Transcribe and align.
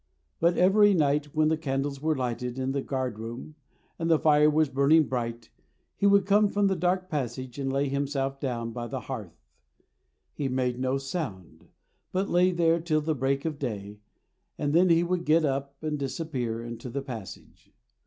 But 0.39 0.57
every 0.57 0.95
night 0.95 1.27
when 1.35 1.49
the 1.49 1.57
candles 1.59 2.01
were 2.01 2.15
lighted 2.15 2.57
in 2.57 2.71
the 2.71 2.81
guard 2.81 3.19
room 3.19 3.53
and 3.99 4.09
the 4.09 4.17
fire 4.17 4.49
was 4.49 4.67
burning 4.67 5.03
bright, 5.03 5.51
he 5.95 6.07
would 6.07 6.25
come 6.25 6.49
from 6.49 6.65
the 6.65 6.75
dark 6.75 7.07
passage 7.07 7.59
and 7.59 7.71
lay 7.71 7.87
himself 7.87 8.39
down 8.39 8.71
by 8.71 8.87
the 8.87 9.01
hearth. 9.01 9.45
He 10.33 10.49
made 10.49 10.79
no 10.79 10.97
sound, 10.97 11.67
but 12.11 12.31
lay 12.31 12.51
there 12.51 12.79
till 12.81 13.01
the 13.01 13.13
break 13.13 13.45
of 13.45 13.59
day, 13.59 13.99
and 14.57 14.73
then 14.73 14.89
he 14.89 15.03
would 15.03 15.23
get 15.23 15.45
up 15.45 15.75
and 15.83 15.99
disappear 15.99 16.63
into 16.63 16.89
the 16.89 17.03
passage. 17.03 17.71